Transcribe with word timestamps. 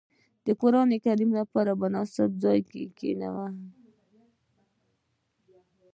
•د 0.45 0.47
قران 0.61 0.87
د 0.91 0.95
تلاوت 1.03 1.31
لپاره، 1.39 1.71
مناسب 1.81 2.29
ځای 2.43 2.59
کې 2.69 2.83
کښېنه. 2.97 3.31